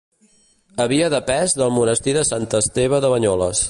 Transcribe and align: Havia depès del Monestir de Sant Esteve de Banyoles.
Havia 0.85 1.11
depès 1.15 1.55
del 1.61 1.71
Monestir 1.77 2.19
de 2.19 2.27
Sant 2.33 2.51
Esteve 2.63 3.05
de 3.07 3.15
Banyoles. 3.17 3.59